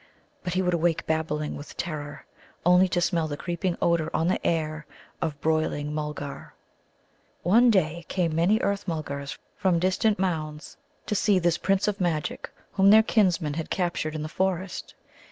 [0.43, 2.25] But he would awake babbling with terror,
[2.65, 4.87] only to smell the creeping odour on the air
[5.21, 6.55] of broiling Mulgar.
[7.43, 10.75] One day came many Earth mulgars from distant mounds
[11.05, 14.95] to see this Prince of Magic whom their kinsmen had captured in the forest.